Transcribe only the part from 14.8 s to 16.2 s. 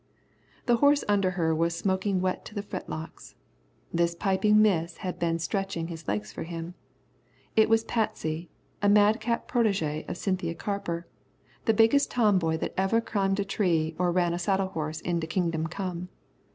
into "kingdom come."